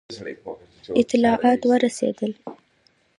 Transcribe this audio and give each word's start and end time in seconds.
اطلاعات 1.01 1.61
ورسېدل. 1.69 2.31